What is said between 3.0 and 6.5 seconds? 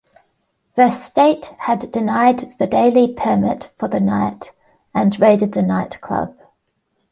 permit for the night and raided the nightclub.